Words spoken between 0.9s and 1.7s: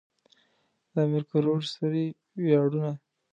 د امير کروړ